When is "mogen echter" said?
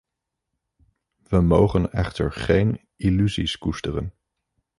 1.41-2.31